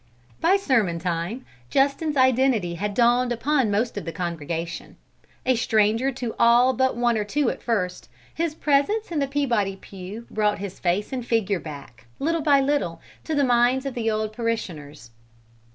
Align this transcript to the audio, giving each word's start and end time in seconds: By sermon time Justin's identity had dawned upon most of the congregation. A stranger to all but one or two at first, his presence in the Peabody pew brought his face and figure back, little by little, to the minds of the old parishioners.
By 0.39 0.57
sermon 0.57 0.97
time 0.97 1.45
Justin's 1.69 2.17
identity 2.17 2.73
had 2.73 2.95
dawned 2.95 3.31
upon 3.31 3.69
most 3.69 3.97
of 3.99 4.03
the 4.03 4.11
congregation. 4.11 4.97
A 5.45 5.55
stranger 5.55 6.11
to 6.13 6.33
all 6.39 6.73
but 6.73 6.95
one 6.97 7.19
or 7.19 7.23
two 7.23 7.51
at 7.51 7.61
first, 7.61 8.09
his 8.33 8.55
presence 8.55 9.11
in 9.11 9.19
the 9.19 9.27
Peabody 9.27 9.75
pew 9.75 10.25
brought 10.31 10.57
his 10.57 10.79
face 10.79 11.13
and 11.13 11.23
figure 11.23 11.59
back, 11.59 12.07
little 12.17 12.41
by 12.41 12.59
little, 12.61 12.99
to 13.25 13.35
the 13.35 13.43
minds 13.43 13.85
of 13.85 13.93
the 13.93 14.09
old 14.09 14.33
parishioners. 14.33 15.11